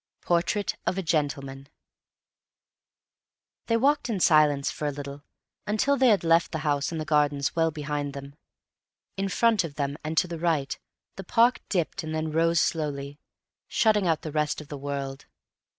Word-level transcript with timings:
Portrait 0.23 0.75
of 0.87 0.97
a 0.97 1.03
Gentleman 1.03 1.69
They 3.67 3.77
walked 3.77 4.09
in 4.09 4.19
silence 4.19 4.71
for 4.71 4.87
a 4.87 4.91
little, 4.91 5.21
until 5.67 5.95
they 5.95 6.07
had 6.07 6.23
left 6.23 6.51
the 6.51 6.57
house 6.65 6.91
and 6.91 7.05
gardens 7.05 7.55
well 7.55 7.69
behind 7.69 8.13
them. 8.15 8.33
In 9.15 9.29
front 9.29 9.63
of 9.63 9.75
them 9.75 9.97
and 10.03 10.17
to 10.17 10.27
the 10.27 10.39
right 10.39 10.75
the 11.17 11.23
park 11.23 11.61
dipped 11.69 12.01
and 12.01 12.15
then 12.15 12.31
rose 12.31 12.59
slowly, 12.59 13.19
shutting 13.67 14.07
out 14.07 14.23
the 14.23 14.31
rest 14.31 14.59
of 14.59 14.69
the 14.69 14.77
world. 14.79 15.27